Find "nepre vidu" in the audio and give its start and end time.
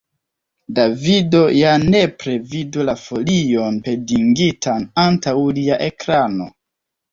1.83-2.87